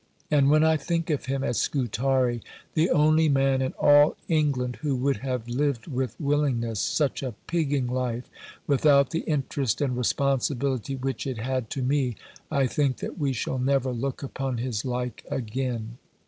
And 0.31 0.49
when 0.49 0.63
I 0.63 0.77
think 0.77 1.11
of 1.11 1.25
him 1.27 1.43
at 1.43 1.55
Scutari, 1.55 2.41
the 2.73 2.89
only 2.89 3.29
man 3.29 3.61
in 3.61 3.73
all 3.73 4.17
England 4.27 4.77
who 4.77 4.95
would 4.95 5.17
have 5.17 5.47
lived 5.47 5.85
with 5.85 6.19
willingness 6.19 6.79
such 6.79 7.21
a 7.21 7.35
pigging 7.45 7.85
life, 7.85 8.27
without 8.65 9.11
the 9.11 9.19
interest 9.19 9.79
and 9.79 9.95
responsibility 9.95 10.95
which 10.95 11.27
it 11.27 11.37
had 11.37 11.69
to 11.69 11.83
me, 11.83 12.15
I 12.49 12.65
think 12.65 12.97
that 12.97 13.19
we 13.19 13.31
shall 13.31 13.59
never 13.59 13.91
look 13.91 14.23
upon 14.23 14.57
his 14.57 14.83
like 14.85 15.23
again. 15.29 15.99